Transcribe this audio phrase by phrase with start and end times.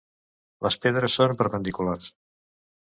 [0.67, 2.13] Les pedres són perpendiculars.